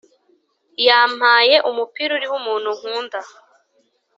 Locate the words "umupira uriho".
1.69-2.35